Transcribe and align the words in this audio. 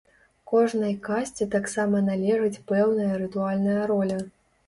Кожнай 0.51 0.95
касце 1.07 1.45
таксама 1.55 2.01
належыць 2.07 2.63
пэўная 2.71 3.13
рытуальная 3.25 3.79
роля. 3.93 4.19